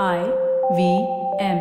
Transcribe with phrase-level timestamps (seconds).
[0.00, 0.20] I
[0.74, 0.96] V
[1.40, 1.58] M.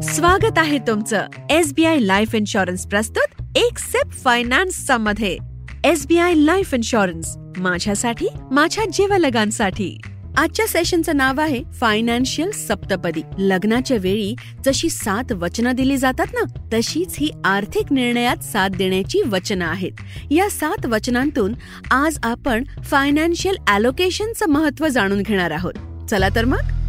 [0.00, 5.38] स्वागत आहे तुमचं S B I life insurance प्रस्तुत एक सेप फायनान्समध्ये.
[5.84, 10.00] S B I life insurance माझ्यासाठी माझ्या जीवलगांसाठी.
[10.36, 13.22] आजच्या सेशनचं नाव आहे फायनान्शियल सप्तपदी.
[13.38, 14.34] लग्नाच्या वेळी
[14.64, 19.92] जशी सात वचनं दिली जातात ना तशीच ही आर्थिक निर्णयात साथ देण्याची वचनं आहेत.
[20.30, 21.54] या सात वचनांतून
[21.90, 26.06] आज आपण फायनान्शियल अलोकेशनचं महत्त्व जाणून घेणार आहोत.
[26.10, 26.81] चला तर मग.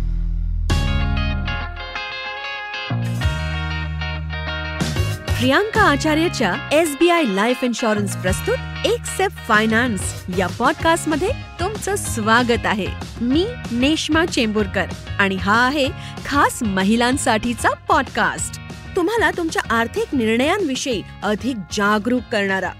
[5.38, 10.02] Priyanka आचार्यच्या S B I life insurance प्रस्तुत एक सेफ फायनान्स
[10.38, 11.30] या पॉडकास्टमध्ये
[11.60, 12.88] तुमचं स्वागत आहे.
[13.22, 14.86] मी नेश्मा चेंबूरकर
[15.20, 15.88] आणि हा आहे
[16.26, 18.60] खास महिलांसाठीचा पॉडकास्ट
[18.96, 22.72] तुम्हाला तुमच्या आर्थिक निर्णयांविषयी अधिक जागरूक करणारा.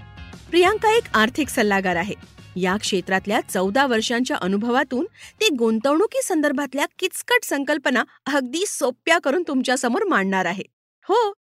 [0.50, 2.14] प्रियांका एक आर्थिक सल्लागार आहे.
[2.56, 5.04] या क्षेत्रातल्या चौदा वर्षांच्या अनुभवातून
[5.40, 10.64] ती गुंतवणुकी संदर्भातल्या किचकट संकल्पना अगदी सोप्या करून तुमच्यासमोर मांडणार आहे.
[11.08, 11.32] हो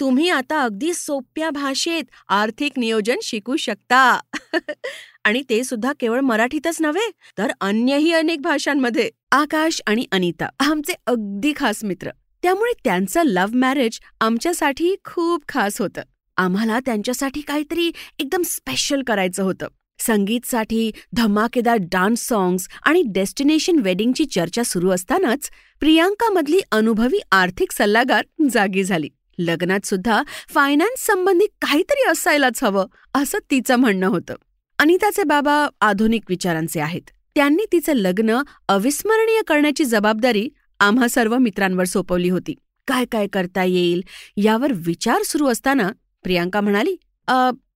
[0.00, 4.20] तुम्ही आता अगदी सोप्या भाषेत आर्थिक नियोजन शिकू शकता.
[5.24, 9.10] आणि ते सुद्धा केवळ मराठीतच नव्हे तर अन्यही अनेक भाषांमध्ये.
[9.32, 12.10] आकाश आणि अनिता आमचे अगदी खास मित्र.
[12.42, 16.02] त्यामुळे त्यांचं लव्ह मॅरेज आमच्यासाठी खूप खास होतं.
[16.36, 19.66] आम्हाला त्यांच्यासाठी काहीतरी एकदम स्पेशल करायचं होतं.
[19.98, 25.50] संगीतसाठी धमाकेदार डान्स सॉंग्स आणि डेस्टिनेशन वेडिंगची चर्चा सुरू असतानाच
[25.80, 29.08] प्रियांकामधली अनुभवी आर्थिक सल्लागार जागी झाली.
[29.38, 34.34] लग्नात सुद्धा फायनान्स संबंधी काहीतरी असायलाच हवं असं तिचं म्हणणं होतं.
[34.78, 37.02] अनिताचे बाबा आधुनिक विचारांचे आहेत.
[37.34, 40.48] त्यांनी तिचं लग्न अविस्मरणीय करण्याची जबाबदारी
[40.80, 42.54] आम्हा सर्व मित्रांवर सोपवली होती.
[42.88, 44.02] काय काय करता येईल
[44.36, 45.90] यावर विचार सुरू असताना
[46.22, 46.96] प्रियांका म्हणाली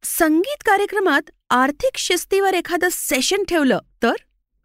[0.05, 4.13] संगीत कार्यक्रमात आर्थिक शिस्तीवर एखादं सेशन ठेवलं तर?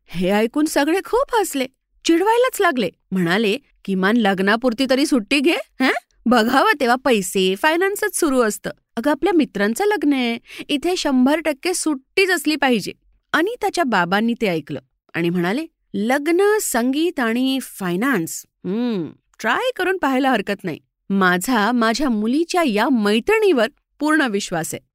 [0.08, 1.66] हे ऐकून सगळे खूप हसले
[2.06, 2.90] चिडवायलाच लागले.
[3.12, 5.92] म्हणाले किमान लग्नापुरती तरी सुट्टी घे हं?
[6.26, 8.70] बघावं तेव्हा पैसे फायनान्सच सुरू असतं.
[8.98, 10.40] अगं आपल्या मित्रांचं लग्न आहे.
[10.70, 12.92] इथे शंभर टक्के सुट्टीच असली पाहिजे.
[13.34, 14.80] आणि त्याच्या बाबांनी ते ऐकलं
[15.14, 19.10] आणि म्हणाले लग्न संगीत आणि फायनान्स हम्म
[19.40, 20.80] ट्राय करून पाहायला हरकत नाही.
[21.10, 23.68] माझा माझ्या मुलीच्या या मैत्रिणीवर
[24.00, 24.86] पूर्ण विश्वास आहे.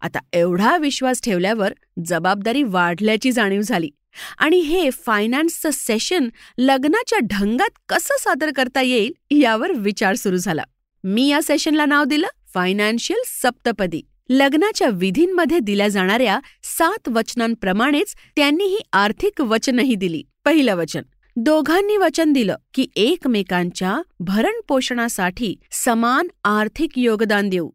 [0.00, 1.72] आता एवढा विश्वास ठेवल्यावर
[2.04, 3.90] जबाबदारी वाढल्याची जाणीव झाली.
[4.38, 6.28] आणि हे फायनान्सचं सेशन
[6.58, 9.12] लग्नाच्या ढंगात कसं सादर करता येईल
[9.42, 10.62] यावर विचार सुरू झाला.
[11.04, 14.02] मी या सेशनला नाव दिलं फायनान्शियल सप्तपदी.
[14.28, 20.22] लग्नाच्या विधींमध्ये दिल्या जाणाऱ्या सात वचनांप्रमाणेच त्यांनी ही आर्थिक वचनही दिली.
[20.44, 21.02] पहिलं वचन
[21.36, 27.70] दोघांनी वचन दिलं की एकमेकांच्या भरणपोषणासाठी समान आर्थिक योगदान देऊ.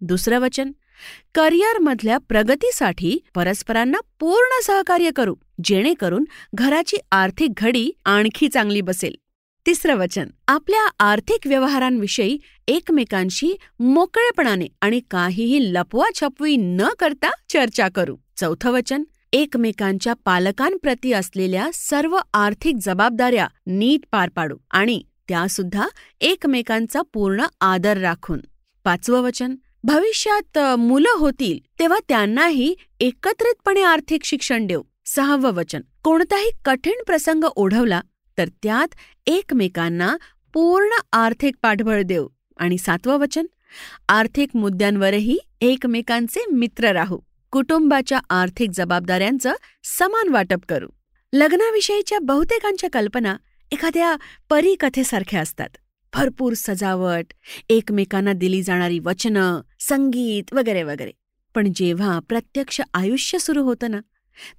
[0.00, 0.72] दुसरं वचन
[1.34, 5.34] करिअरमधल्या प्रगतीसाठी परस्परांना पूर्ण सहकार्य करू.
[5.64, 6.24] जेणेकरून
[6.54, 9.14] घराची आर्थिक घडी आणखी चांगली बसेल.
[9.66, 10.26] तिसरं वचन.
[10.48, 18.16] आपल्या आर्थिक व्यवहारांविषयी एकमेकांशी मोकळेपणाने आणि काहीही लपवाछपवी न करता चर्चा करू.
[18.36, 19.02] चौथं वचन.
[19.32, 25.88] एकमेकांच्या पालकांप्रती असलेल्या सर्व आर्थिक जबाबदाऱ्या नीट पार पाडू आणि त्यासुद्धा
[26.20, 28.40] एकमेकांचा पूर्ण आदर राखून.
[28.84, 29.54] पाचवं वचन.
[29.84, 34.82] भविष्यात मुलं होतील तेव्हा त्यांनाही एकत्रितपणे आर्थिक शिक्षण देऊ.
[35.06, 35.80] सहावं वचन.
[36.04, 38.00] कोणताही कठीण प्रसंग ओढवला
[38.38, 38.94] तर त्यात
[39.26, 40.16] एकमेकांना
[40.52, 43.46] पूर्ण आर्थिक पाठबळ देऊ आणि सातवं वचन.
[44.08, 47.18] आर्थिक मुद्द्यांवरही एकमेकांचे मित्र राहू.
[47.50, 49.52] कुटुंबाच्या आर्थिक जबाबदाऱ्यांचं
[49.84, 50.88] समान वाटप करू.
[51.32, 53.36] लग्नाविषयीच्या बहुतेकांच्या कल्पना
[53.72, 54.16] एखाद्या
[54.50, 55.68] परीकथेसारख्या असतात.
[56.14, 57.32] भरपूर सजावट
[57.68, 61.12] एकमेकांना दिली जाणारी वचनं संगीत वगैरे वगैरे.
[61.54, 63.98] पण जेव्हा प्रत्यक्ष आयुष्य सुरू होतं ना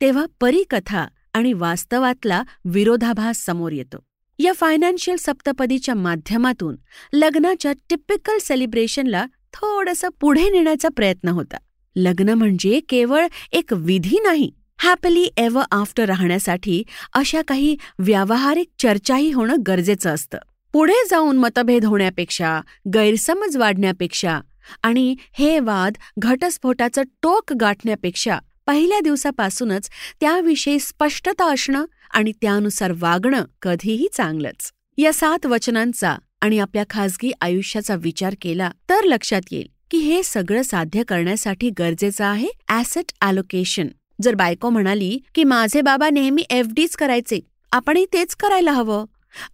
[0.01, 3.97] तेव्हा परीकथा आणि वास्तवातला विरोधाभास समोर येतो.
[4.39, 6.75] या फायनान्शियल सप्तपदीच्या माध्यमातून
[7.13, 11.57] लग्नाच्या टिपिकल सेलिब्रेशनला थोडंसं पुढे नेण्याचा प्रयत्न होता.
[11.95, 16.83] लग्न म्हणजे केवळ एक विधी नाही हॅपली एव्हर आफ्टर राहण्यासाठी
[17.13, 20.37] अशा काही व्यावहारिक चर्चाही होणं गरजेचं असतं.
[20.73, 22.61] पुढे जाऊन मतभेद होण्यापेक्षा
[22.93, 24.39] गैरसमज वाढण्यापेक्षा
[24.83, 34.07] आणि हे वाद घटस्फोटाचं टोक गाठण्यापेक्षा पहिल्या दिवसापासूनच त्याविषयी स्पष्टता असणं आणि त्यानुसार वागणं कधीही
[34.13, 34.71] चांगलंच.
[34.97, 40.61] या सात वचनांचा आणि आपल्या खासगी आयुष्याचा विचार केला तर लक्षात येईल की हे सगळं
[40.61, 43.87] साध्य करण्यासाठी गरजेचं आहे ॲसेट ॲलोकेशन
[44.21, 47.39] जर बायको म्हणाली की माझे बाबा नेहमी एफ डीच करायचे
[47.71, 49.05] आपणही तेच करायला हवं.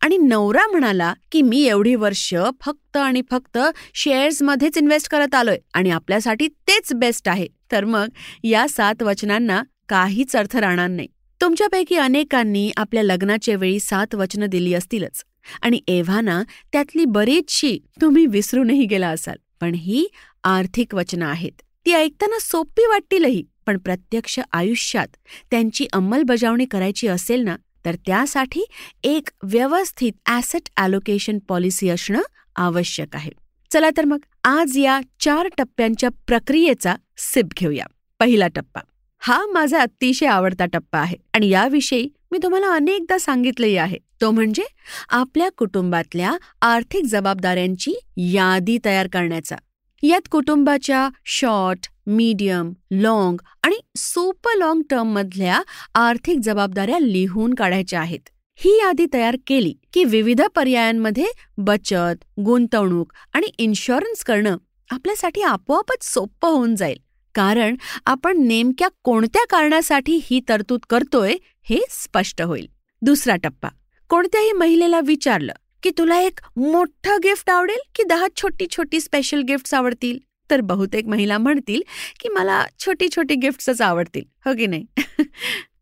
[0.02, 3.58] आणि नवरा म्हणाला की मी एवढी वर्ष फक्त आणि फक्त
[3.94, 7.48] शेअर्समध्येच इन्व्हेस्ट करत आलोय आणि आपल्यासाठी तेच बेस्ट आहे.
[7.74, 8.08] तर मग
[8.44, 11.08] या सात वचनांना काहीच अर्थ राहणार नाही.
[11.42, 15.24] तुमच्यापैकी अनेकांनी आपल्या लग्नाच्या वेळी सात वचनं दिली असतीलच.
[15.62, 19.36] आणि एव्हाना त्यातली बरीचशी तुम्ही विसरूनही गेला असाल.
[19.62, 20.08] पण ही
[20.44, 21.52] आर्थिक वचनं आहेत.
[21.86, 23.44] ती ऐकताना सोपी वाटतीलही.
[23.66, 25.08] पण प्रत्यक्ष आयुष्यात
[25.52, 27.56] त्यांची अंमलबजावणी करायची असेल ना
[27.86, 28.66] तर त्यासाठी
[29.04, 32.22] एक व्यवस्थित ॲसेट ॲलोकेशन पॉलिसी असणं
[32.56, 33.32] आवश्यक आहे.
[33.72, 37.86] चला तर मग आज या चार टप्प्यांच्या प्रक्रियेचा सिप घेऊया.
[38.20, 38.82] पहिला टप्पा.
[39.20, 43.98] हा माझा अतिशय आवडता टप्पा आहे आणि याविषयी मी तुम्हाला अनेकदा सांगितलेही आहे.
[44.22, 44.64] तो म्हणजे
[45.10, 49.56] आपल्या कुटुंबातल्या आर्थिक जबाबदाऱ्यांची यादी तयार करण्याचा.
[50.04, 55.62] यात कुटुंबाच्या शॉर्ट मीडियम लॉंग आणि सुपर लॉंग टर्म मधल्या
[55.96, 58.20] आर्थिक जबाबदाऱ्या लिहून काढायच्या आहेत.
[58.56, 61.26] ही यादी तयार केली की विविध पर्यायांमध्ये
[61.58, 64.58] बचत गुंतवणूक आणि इन्शुरन्स करणं
[64.94, 66.98] आपल्यासाठी आपोआपच सोपं होऊन जाईल.
[67.36, 67.76] कारण
[68.06, 72.68] आपण नेमक्या कोणत्या कारणासाठी ही तरतूद करतोय हे स्पष्ट होईल.
[73.02, 73.70] दुसरा टप्पा.
[74.10, 75.54] कोणत्याही महिलेला विचारलं
[75.84, 80.20] की तुला एक मोठं गिफ्ट आवडेल की दहा छोटी छोटी स्पेशल गिफ्ट्स आवडतील?
[80.52, 81.82] तर बहुतेक महिला म्हणतील
[82.20, 84.24] की मला छोटी छोटी गिफ्ट्सच आवडतील.
[84.46, 84.86] हो की नाही?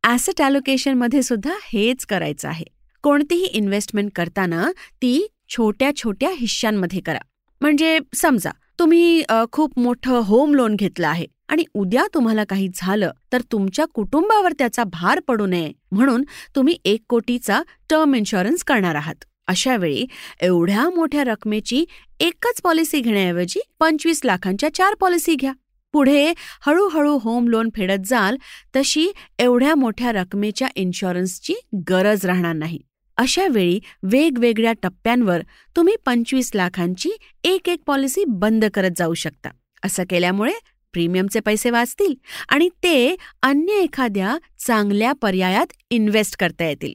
[0.03, 2.65] ॲसेट ॲलोकेशनमध्ये सुद्धा हेच करायचं आहे.
[3.03, 7.19] कोणतीही इन्व्हेस्टमेंट करताना ती छोट्या छोट्या हिश्श्यांमध्ये करा.
[7.61, 13.41] म्हणजे समजा तुम्ही खूप मोठं होम लोन घेतलं आहे आणि उद्या तुम्हाला काही झालं तर
[13.51, 16.23] तुमच्या कुटुंबावर त्याचा भार पडू नये म्हणून
[16.55, 19.23] तुम्ही एक कोटीचा टर्म इन्शुरन्स करणार आहात.
[19.47, 20.05] अशा वेळी
[20.41, 21.83] एवढ्या मोठ्या रकमेची
[22.19, 25.53] एकच पॉलिसी घेण्याऐवजी पंचवीस लाखांच्या चार पॉलिसी घ्या.
[25.93, 26.33] पुढे
[26.65, 28.37] हळूहळू होम लोन फेडत जाल
[28.75, 31.53] तशी एवढ्या मोठ्या रकमेच्या इन्शुरन्सची
[31.89, 32.79] गरज राहणार नाही.
[33.21, 35.41] अशा वेळी वेगवेगळ्या टप्प्यांवर
[35.75, 37.09] तुम्ही पंचवीस लाखांची
[37.44, 39.50] एक एक पॉलिसी बंद करत जाऊ शकता.
[39.85, 40.53] असं केल्यामुळे
[40.94, 42.13] प्रीमियमचे पैसे वाचतील
[42.50, 46.94] आणि ते अन्य एखाद्या चांगल्या पर्यायात इन्व्हेस्ट करता येतील.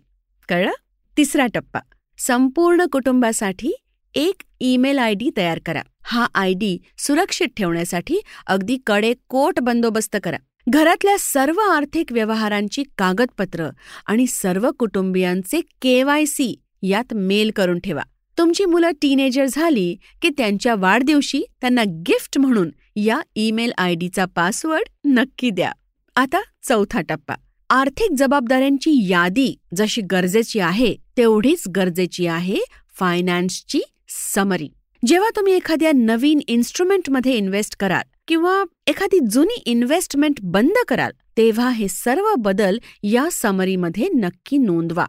[0.49, 0.71] कळलं?
[1.17, 1.81] तिसरा टप्पा.
[2.19, 3.73] संपूर्ण कुटुंबासाठी
[4.15, 5.83] एक ईमेल आय डी तयार करा.
[6.03, 10.37] हा आय डी सुरक्षित ठेवण्यासाठी अगदी कडे कोट बंदोबस्त करा.
[10.67, 13.69] घरातल्या सर्व आर्थिक व्यवहारांची कागदपत्र
[14.07, 18.03] आणि सर्व कुटुंबियांचे केवायसी यात मेल करून ठेवा.
[18.39, 24.89] तुमची मुलं टीनेजर झाली की त्यांच्या वाढदिवशी त्यांना गिफ्ट म्हणून या ईमेल आय डीचा पासवर्ड
[25.05, 25.71] नक्की द्या.
[26.17, 27.35] आता चौथा टप्पा.
[27.71, 32.59] आर्थिक जबाबदाऱ्यांची यादी जशी गरजेची आहे तेवढीच गरजेची आहे
[32.99, 33.81] फायनान्सची
[34.35, 34.69] समरी
[35.03, 41.89] जेव्हा तुम्ही एखाद्या नवीन इन्स्ट्रुमेंटमध्ये इन्व्हेस्ट कराल किंवा एखादी जुनी इन्व्हेस्टमेंट बंद कराल तेव्हा हे
[41.89, 45.07] सर्व बदल या समरीमध्ये नक्की नोंदवा.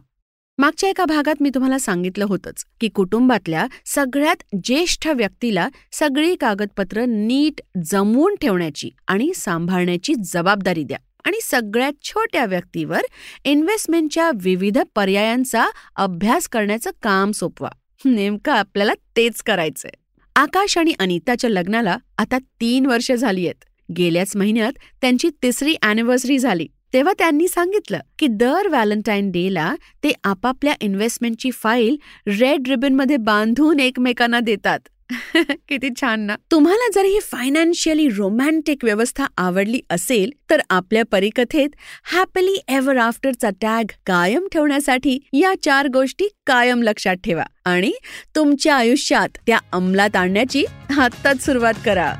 [0.58, 7.60] मागच्या एका भागात मी तुम्हाला सांगितलं होतंच की कुटुंबातल्या सगळ्यात ज्येष्ठ व्यक्तीला सगळी कागदपत्र नीट
[7.84, 10.98] जमवून ठेवण्याची आणि सांभाळण्याची जबाबदारी द्या.
[11.24, 13.00] आणि सगळ्यात छोट्या व्यक्तीवर
[13.44, 15.66] इन्व्हेस्टमेंटच्या विविध पर्यायांचा
[15.96, 17.70] अभ्यास करण्याचं काम सोपवा.
[18.04, 19.90] नेमकं आपल्याला तेच करायचंय.
[20.38, 23.64] आकाश आणि अनिताच्या लग्नाला आता तीन वर्ष झाली आहेत
[23.96, 26.66] गेल्याच महिन्यात त्यांची तिसरी अॅनिव्हर्सरी झाली.
[26.92, 29.74] तेव्हा त्यांनी सांगितलं की दर व्हॅलेंटाईन डेला
[30.04, 31.96] ते आपापल्या इन्व्हेस्टमेंटची फाईल
[32.40, 34.78] रेड रिबनमध्ये बांधून एकमेकांना देतात.
[35.68, 36.36] किती छान ना.
[36.50, 41.68] तुम्हाला जर ही फायनान्शियली रोमॅन्टिक व्यवस्था आवडली असेल तर आपल्या परिकथेत
[42.12, 47.92] हॅपली एव्हर आफ्टरचा टॅग कायम ठेवण्यासाठी या चार गोष्टी कायम लक्षात ठेवा आणि
[48.36, 50.64] तुमच्या आयुष्यात त्या अंमलात आणण्याची
[51.00, 52.12] आत्ताच सुरुवात करा.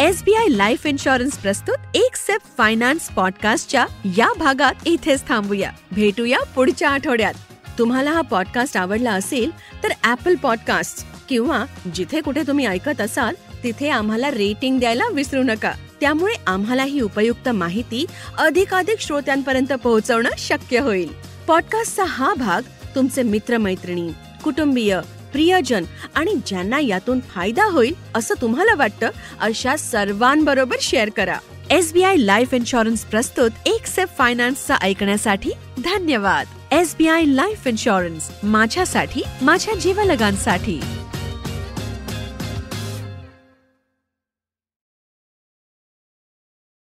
[0.00, 5.70] एसबीआय लाईफ इन्शुरन्स प्रस्तुत एक सेप फायनान्स पॉडकास्टच्या या भागात इथेच थांबूया.
[5.92, 7.34] भेटूया पुढच्या आठवड्यात.
[7.78, 9.50] तुम्हाला हा पॉडकास्ट आवडला असेल
[9.82, 11.64] तर ऍपल पॉडकास्ट किंवा
[11.94, 15.72] जिथे कुठे तुम्ही ऐकत असाल तिथे आम्हाला रेटिंग द्यायला विसरू नका.
[16.00, 18.06] त्यामुळे आम्हाला ही उपयुक्त माहिती
[18.38, 21.08] अधिकाधिक श्रोत्यांपर्यंत पोहोचवणं शक्य होईल.
[21.46, 22.62] पॉडकास्टचा हा भाग
[22.94, 24.12] तुमचे मित्रमैत्रिणी
[24.44, 25.00] कुटुंबीय
[25.32, 31.38] प्रियजन आणि ज्यांना यातून फायदा होईल असं तुम्हाला वाटतं अशा सर्वांबरोबर शेअर करा.
[31.70, 36.46] S B I life insurance प्रस्तुत एक सेफ फायनान्सचा ऐकण्यासाठी धन्यवाद.
[36.72, 40.80] S B I life insurance माझ्यासाठी माझ्या जीवलगांसाठी.